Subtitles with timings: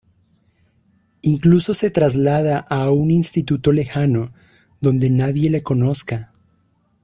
[1.21, 4.31] Incluso se traslada a un instituto lejano
[4.79, 6.31] donde nadie le conozca.